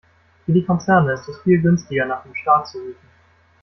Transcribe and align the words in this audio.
Für 0.47 0.51
die 0.53 0.65
Konzerne 0.65 1.13
ist 1.13 1.27
es 1.27 1.37
viel 1.43 1.61
günstiger, 1.61 2.07
nach 2.07 2.23
dem 2.23 2.33
Staat 2.33 2.67
zu 2.67 2.79
rufen. 2.79 3.07